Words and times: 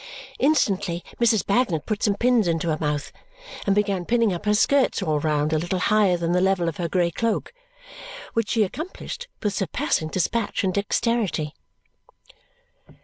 Instantly 0.39 1.03
Mrs. 1.19 1.45
Bagnet 1.45 1.85
put 1.85 2.01
some 2.01 2.15
pins 2.15 2.47
into 2.47 2.69
her 2.69 2.77
mouth 2.81 3.11
and 3.67 3.75
began 3.75 4.03
pinning 4.07 4.33
up 4.33 4.47
her 4.47 4.55
skirts 4.55 5.03
all 5.03 5.19
round 5.19 5.53
a 5.53 5.59
little 5.59 5.77
higher 5.77 6.17
than 6.17 6.31
the 6.31 6.41
level 6.41 6.67
of 6.67 6.77
her 6.77 6.89
grey 6.89 7.11
cloak, 7.11 7.53
which 8.33 8.49
she 8.49 8.63
accomplished 8.63 9.27
with 9.43 9.53
surpassing 9.53 10.07
dispatch 10.07 10.63
and 10.63 10.73
dexterity. 10.73 11.53